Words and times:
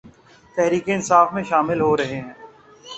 تحریک 0.57 0.85
انصاف 0.89 1.27
میں 1.33 1.43
شامل 1.43 1.81
ہورہےہیں 1.81 2.21